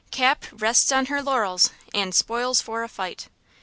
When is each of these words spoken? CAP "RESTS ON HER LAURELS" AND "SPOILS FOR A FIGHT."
CAP 0.09 0.45
"RESTS 0.51 0.91
ON 0.91 1.05
HER 1.05 1.21
LAURELS" 1.21 1.69
AND 1.93 2.15
"SPOILS 2.15 2.59
FOR 2.59 2.81
A 2.81 2.89
FIGHT." 2.89 3.27